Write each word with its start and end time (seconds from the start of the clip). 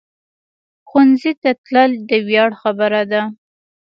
ښوونځی 0.89 1.33
ته 1.41 1.49
تلل 1.65 1.91
د 2.09 2.11
ویاړ 2.27 2.51
خبره 2.61 3.01
ده 3.11 3.21